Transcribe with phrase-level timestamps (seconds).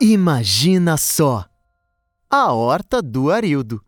[0.00, 1.46] Imagina só!
[2.28, 3.82] A horta do Arildo.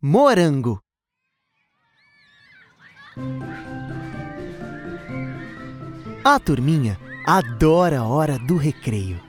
[0.00, 0.80] Morango.
[6.24, 9.20] A turminha adora a hora do recreio.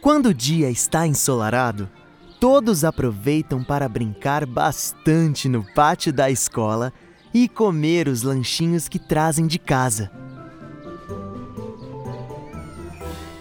[0.00, 1.90] Quando o dia está ensolarado,
[2.40, 6.94] todos aproveitam para brincar bastante no pátio da escola
[7.34, 10.10] e comer os lanchinhos que trazem de casa.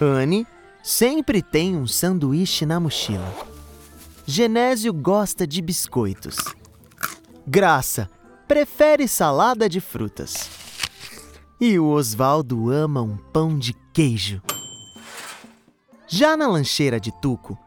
[0.02, 0.45] Anne
[0.83, 3.33] sempre tem um sanduíche na mochila.
[4.25, 6.37] Genésio gosta de biscoitos.
[7.45, 8.09] Graça
[8.47, 10.49] prefere salada de frutas.
[11.59, 14.41] E o Osvaldo ama um pão de queijo.
[16.07, 17.57] Já na lancheira de Tuco,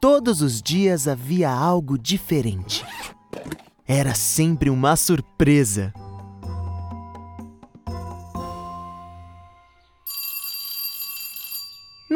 [0.00, 2.84] todos os dias havia algo diferente.
[3.86, 5.94] Era sempre uma surpresa.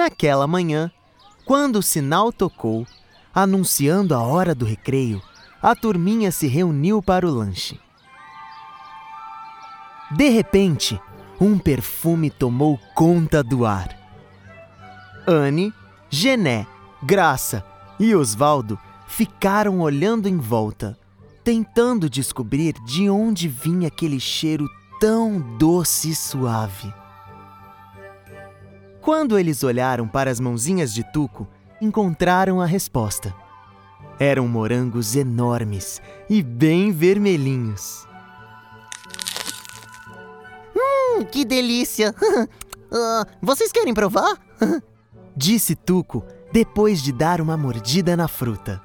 [0.01, 0.91] Naquela manhã,
[1.45, 2.87] quando o sinal tocou,
[3.35, 5.21] anunciando a hora do recreio,
[5.61, 7.79] a turminha se reuniu para o lanche.
[10.11, 10.99] De repente,
[11.39, 13.95] um perfume tomou conta do ar.
[15.27, 15.71] Anne,
[16.09, 16.67] Gené,
[17.03, 17.63] Graça
[17.99, 20.99] e Osvaldo ficaram olhando em volta,
[21.45, 24.67] tentando descobrir de onde vinha aquele cheiro
[24.99, 26.91] tão doce e suave.
[29.01, 31.49] Quando eles olharam para as mãozinhas de Tuco,
[31.81, 33.35] encontraram a resposta.
[34.19, 38.07] Eram morangos enormes e bem vermelhinhos.
[40.77, 42.15] Hum, que delícia!
[42.21, 44.37] uh, vocês querem provar?
[45.35, 48.83] Disse Tuco depois de dar uma mordida na fruta.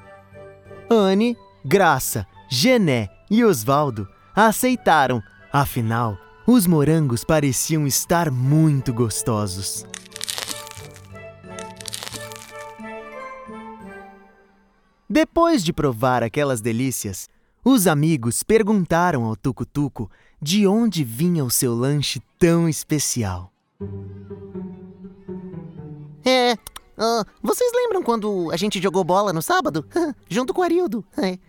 [0.90, 5.22] Anne, Graça, Gené e Osvaldo aceitaram,
[5.52, 9.86] afinal, os morangos pareciam estar muito gostosos.
[15.16, 17.30] Depois de provar aquelas delícias,
[17.64, 20.12] os amigos perguntaram ao Tucutuco
[20.42, 23.50] de onde vinha o seu lanche tão especial.
[26.26, 26.56] É.
[26.98, 29.88] Uh, vocês lembram quando a gente jogou bola no sábado?
[30.30, 31.06] Junto com o Arildo.
[31.18, 31.40] É.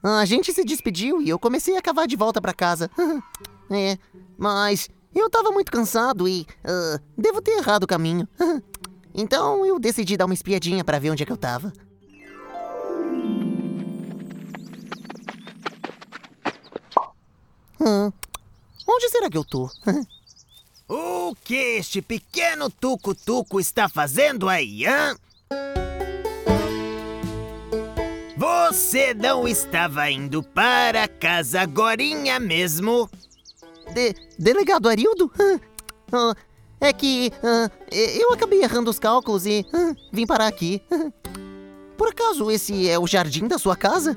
[0.00, 2.88] A gente se despediu e eu comecei a cavar de volta para casa.
[3.72, 3.98] é.
[4.38, 6.46] Mas eu tava muito cansado e.
[6.64, 8.28] Uh, devo ter errado o caminho.
[9.12, 11.72] então eu decidi dar uma espiadinha para ver onde é que eu tava.
[17.84, 18.10] Hum,
[18.88, 19.68] onde será que eu tô?
[20.88, 25.14] o que este pequeno tuco-tuco está fazendo aí, hã?
[28.36, 33.08] Você não estava indo para casa agorinha mesmo?
[33.92, 35.30] De delegado Arildo?
[36.80, 37.30] É que
[38.18, 39.64] eu acabei errando os cálculos e
[40.10, 40.82] vim parar aqui.
[41.96, 44.16] Por acaso esse é o jardim da sua casa?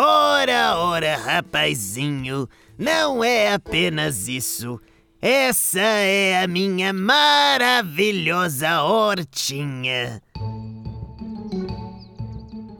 [0.00, 2.48] Ora, ora, rapazinho,
[2.78, 4.80] não é apenas isso.
[5.20, 10.22] Essa é a minha maravilhosa hortinha.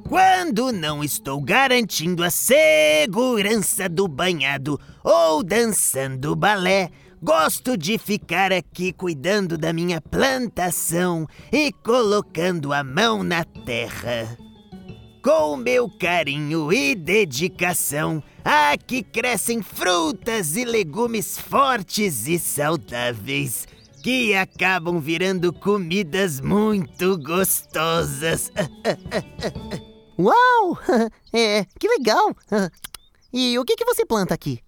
[0.09, 6.89] Quando não estou garantindo a segurança do banhado ou dançando balé,
[7.21, 14.39] gosto de ficar aqui cuidando da minha plantação e colocando a mão na terra.
[15.29, 23.69] Com meu carinho e dedicação, aqui crescem frutas e legumes fortes e saudáveis
[24.03, 28.51] que acabam virando comidas muito gostosas.
[30.19, 30.79] Uau!
[31.31, 32.35] É, que legal!
[33.31, 34.61] E o que, que você planta aqui?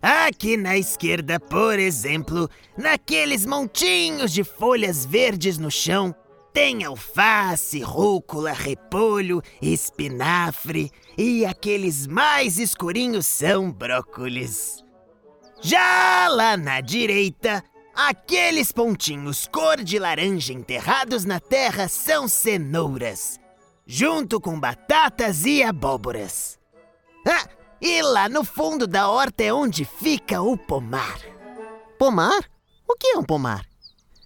[0.00, 6.14] Aqui na esquerda, por exemplo, naqueles montinhos de folhas verdes no chão,
[6.52, 14.84] tem alface, rúcula, repolho, espinafre e aqueles mais escurinhos são brócolis.
[15.60, 17.62] Já lá na direita,
[17.94, 23.38] aqueles pontinhos cor de laranja enterrados na terra são cenouras,
[23.86, 26.58] junto com batatas e abóboras.
[27.26, 27.48] Ah,
[27.80, 31.20] e lá no fundo da horta é onde fica o pomar.
[31.98, 32.40] Pomar?
[32.88, 33.67] O que é um pomar?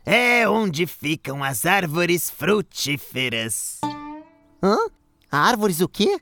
[0.05, 3.81] É onde ficam as árvores frutíferas.
[4.63, 4.77] Hã?
[5.31, 6.21] Árvores o quê?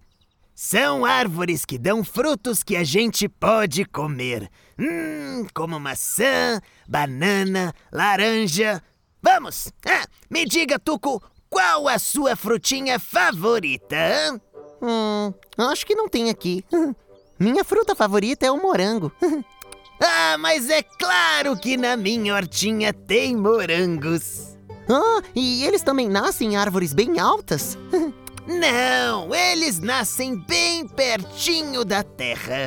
[0.55, 4.51] São árvores que dão frutos que a gente pode comer.
[4.79, 8.83] Hum, como maçã, banana, laranja.
[9.23, 9.73] Vamos!
[9.87, 14.39] Ah, me diga, Tuco, qual a sua frutinha favorita?
[14.83, 16.63] Hum, acho que não tem aqui.
[17.41, 19.11] Minha fruta favorita é o morango.
[20.01, 24.57] Ah, mas é claro que na minha hortinha tem morangos.
[24.89, 27.77] Ah, e eles também nascem em árvores bem altas?
[28.47, 32.67] Não, eles nascem bem pertinho da terra.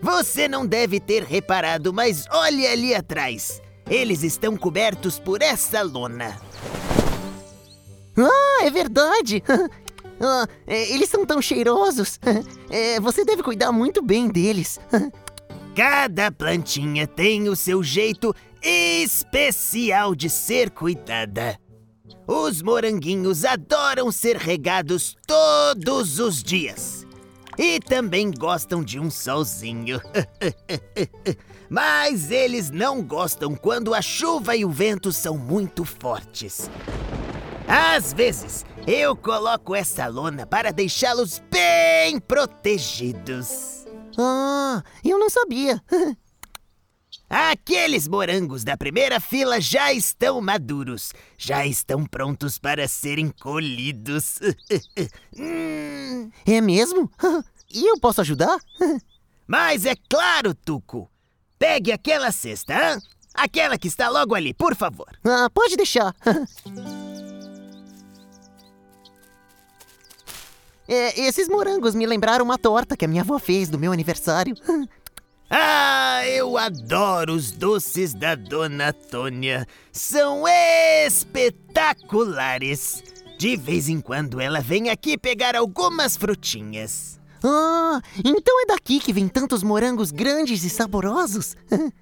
[0.00, 3.60] Você não deve ter reparado, mas olhe ali atrás.
[3.88, 6.38] Eles estão cobertos por essa lona.
[8.16, 9.42] Ah, é verdade!
[10.20, 12.20] Ah, é, eles são tão cheirosos.
[12.70, 14.80] É, você deve cuidar muito bem deles.
[15.74, 18.32] Cada plantinha tem o seu jeito
[18.62, 21.58] especial de ser cuidada.
[22.28, 27.04] Os moranguinhos adoram ser regados todos os dias.
[27.58, 30.00] E também gostam de um solzinho.
[31.68, 36.70] Mas eles não gostam quando a chuva e o vento são muito fortes.
[37.66, 43.83] Às vezes, eu coloco essa lona para deixá-los bem protegidos.
[44.18, 45.82] Ah, eu não sabia.
[47.28, 51.12] Aqueles morangos da primeira fila já estão maduros.
[51.36, 54.38] Já estão prontos para serem colhidos.
[55.36, 56.30] hum.
[56.46, 57.10] É mesmo?
[57.76, 58.56] E eu posso ajudar?
[59.48, 61.10] Mas é claro, Tuco.
[61.58, 63.00] Pegue aquela cesta, hein?
[63.34, 65.08] aquela que está logo ali, por favor.
[65.24, 66.14] Ah, pode deixar.
[70.86, 74.54] É, esses morangos me lembraram uma torta que a minha avó fez do meu aniversário.
[75.56, 79.68] Ah, eu adoro os doces da Dona Tônia.
[79.92, 80.42] São
[81.06, 83.04] espetaculares.
[83.38, 87.20] De vez em quando ela vem aqui pegar algumas frutinhas.
[87.44, 91.54] Ah, então é daqui que vem tantos morangos grandes e saborosos?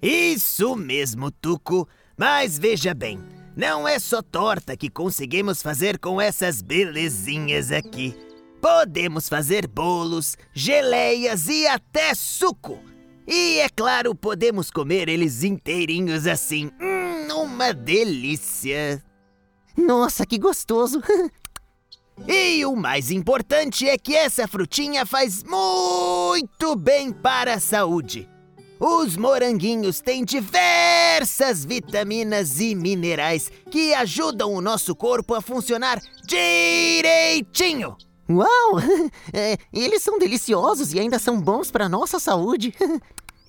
[0.00, 1.88] Isso mesmo, Tuco.
[2.16, 3.18] Mas veja bem,
[3.56, 8.14] não é só torta que conseguimos fazer com essas belezinhas aqui.
[8.60, 12.78] Podemos fazer bolos, geleias e até suco.
[13.26, 16.70] E é claro, podemos comer eles inteirinhos assim.
[16.80, 19.02] Hum, uma delícia!
[19.76, 21.00] Nossa, que gostoso!
[22.28, 28.28] e o mais importante é que essa frutinha faz muito bem para a saúde.
[28.78, 37.96] Os moranguinhos têm diversas vitaminas e minerais que ajudam o nosso corpo a funcionar direitinho.
[38.30, 38.80] Uau!
[39.32, 42.74] É, eles são deliciosos e ainda são bons para nossa saúde.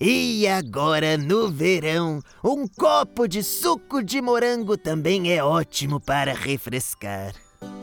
[0.04, 7.32] E agora, no verão, um copo de suco de morango também é ótimo para refrescar.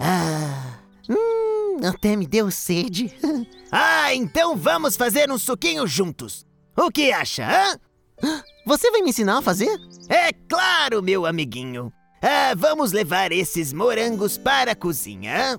[0.01, 0.80] Ah,
[1.10, 3.13] hum, até me deu sede.
[3.72, 6.44] Ah, então vamos fazer um suquinho juntos.
[6.75, 7.80] O que acha, hã?
[8.66, 9.80] Você vai me ensinar a fazer?
[10.10, 11.94] É claro, meu amiguinho.
[12.22, 15.57] Ah, vamos levar esses morangos para a cozinha.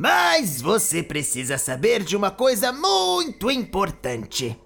[0.00, 4.58] Mas você precisa saber de uma coisa muito importante.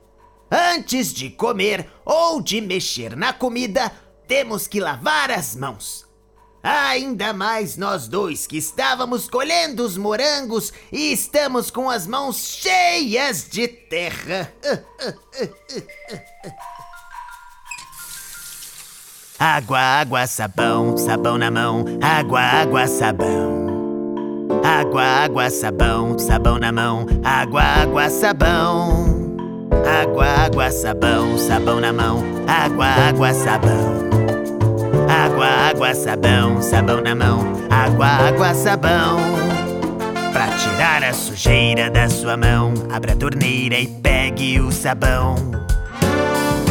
[0.49, 3.91] Antes de comer ou de mexer na comida,
[4.29, 6.07] temos que lavar as mãos.
[6.63, 13.49] Ainda mais nós dois que estávamos colhendo os morangos e estamos com as mãos cheias
[13.51, 14.53] de terra.
[19.37, 21.85] Água, água, sabão, sabão na mão.
[22.01, 23.64] Água, água, sabão.
[24.62, 27.06] Água, água, sabão, sabão na mão.
[27.25, 29.06] Água, água, sabão.
[30.03, 32.22] Água, água, sabão, sabão na mão.
[32.46, 34.05] Água, água, sabão.
[35.08, 37.41] Água, água, sabão, sabão na mão.
[37.70, 39.19] Água, água, sabão.
[40.32, 45.36] Pra tirar a sujeira da sua mão, abra a torneira e pegue o sabão.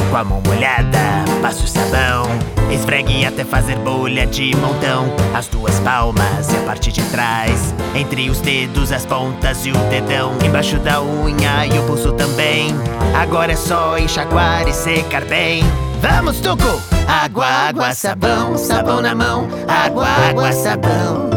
[0.09, 2.52] Com a mão molhada, passe o sabão.
[2.73, 5.05] Esfregue até fazer bolha de montão.
[5.33, 7.73] As duas palmas e a parte de trás.
[7.93, 10.33] Entre os dedos, as pontas e o dedão.
[10.43, 12.75] Embaixo da unha e o pulso também.
[13.13, 15.63] Agora é só enxaguar e secar bem.
[16.01, 16.81] Vamos, Tuco!
[17.07, 19.47] Água, água, sabão, sabão na mão.
[19.67, 21.29] Água, água, sabão.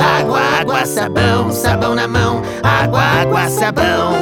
[0.00, 2.40] Água, água, sabão, sabão na mão.
[2.62, 4.14] Água, água, sabão.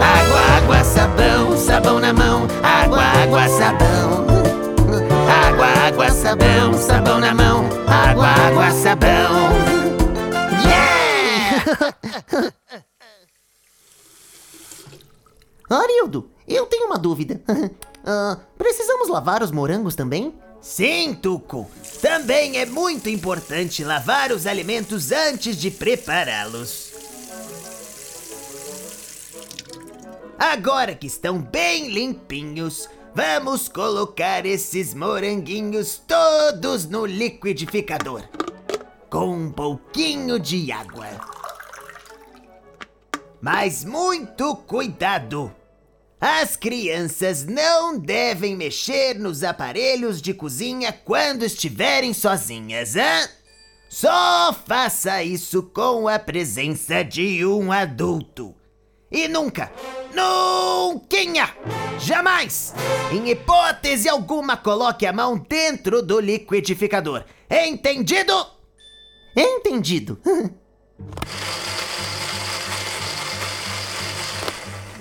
[0.00, 2.46] Água, água, sabão, sabão na mão.
[2.62, 4.39] Água, água, sabão.
[5.90, 7.64] Água, sabão, sabão na mão.
[7.88, 9.50] Água, água, sabão.
[10.64, 11.74] Yeah!
[15.68, 17.42] Arildo, eu tenho uma dúvida.
[18.02, 20.32] Ah, precisamos lavar os morangos também?
[20.62, 21.70] Sim, Tuco.
[22.00, 26.92] Também é muito importante lavar os alimentos antes de prepará-los.
[30.38, 38.22] Agora que estão bem limpinhos, vamos colocar esses moranguinhos todos no liquidificador.
[39.10, 41.08] Com um pouquinho de água.
[43.40, 45.54] Mas muito cuidado!
[46.20, 53.28] As crianças não devem mexer nos aparelhos de cozinha quando estiverem sozinhas, hã?
[53.88, 58.54] Só faça isso com a presença de um adulto.
[59.10, 59.72] E nunca,
[60.14, 61.16] nunca,
[62.00, 62.74] jamais,
[63.12, 67.24] em hipótese alguma, coloque a mão dentro do liquidificador.
[67.50, 68.32] Entendido?
[69.36, 70.18] Entendido.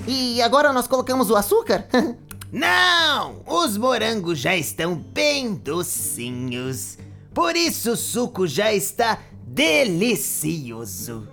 [0.08, 1.88] e agora nós colocamos o açúcar?
[2.52, 3.44] Não!
[3.46, 6.98] Os morangos já estão bem docinhos.
[7.34, 11.28] Por isso o suco já está delicioso.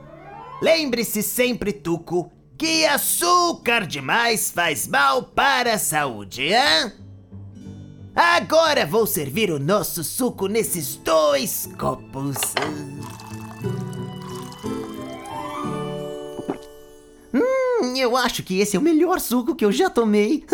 [0.60, 6.92] Lembre-se sempre, Tuco, que açúcar demais faz mal para a saúde, hã?
[8.14, 12.36] Agora vou servir o nosso suco nesses dois copos.
[17.34, 20.44] Hum, eu acho que esse é o melhor suco que eu já tomei.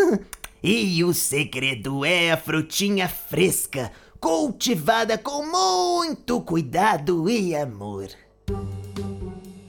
[0.64, 3.90] E o segredo é a frutinha fresca,
[4.20, 8.08] cultivada com muito cuidado e amor.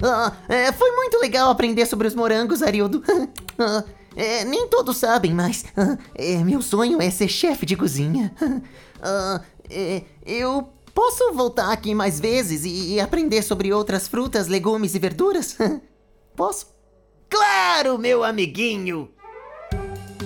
[0.04, 3.02] Ah, é, foi muito legal aprender sobre os morangos, Arildo.
[3.56, 3.84] Ah,
[4.16, 8.34] é, nem todos sabem, mas ah, é, meu sonho é ser chefe de cozinha.
[9.06, 14.96] Ah, é, eu posso voltar aqui mais vezes e, e aprender sobre outras frutas, legumes
[14.96, 15.58] e verduras?
[16.38, 16.68] Posso?
[17.30, 19.12] Claro, meu amiguinho!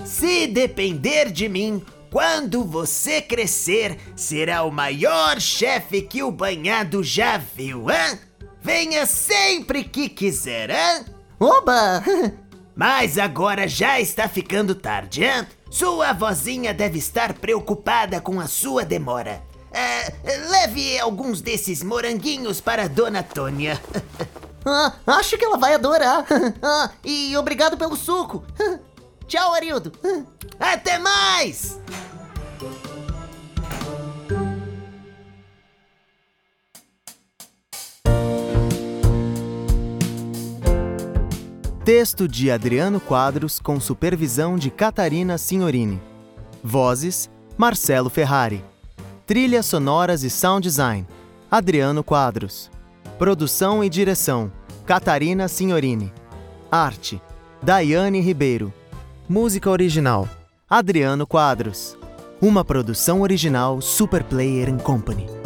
[0.06, 7.38] Se depender de mim, quando você crescer, será o maior chefe que o banhado já
[7.38, 8.20] viu, hã?
[8.62, 11.06] Venha sempre que quiser, hã?
[11.40, 12.04] Oba!
[12.76, 15.48] Mas agora já está ficando tarde, hã?
[15.70, 19.42] Sua vozinha deve estar preocupada com a sua demora.
[19.72, 20.14] É,
[20.50, 23.80] leve alguns desses moranguinhos para Dona Tônia.
[24.70, 26.26] Ah, acho que ela vai adorar.
[26.62, 28.44] Ah, e obrigado pelo suco.
[29.26, 29.94] Tchau, Arildo.
[30.60, 31.80] Até mais!
[41.88, 46.02] Texto de Adriano Quadros com supervisão de Catarina Signorini.
[46.62, 48.62] Vozes: Marcelo Ferrari.
[49.26, 51.08] Trilhas sonoras e sound design:
[51.50, 52.70] Adriano Quadros.
[53.18, 54.52] Produção e direção:
[54.86, 56.12] Catarina Signorini.
[56.70, 57.22] Arte:
[57.64, 58.74] Daiane Ribeiro.
[59.30, 60.28] Música original:
[60.70, 61.98] Adriano Quadros.
[62.42, 65.37] Uma produção original Super Player Company.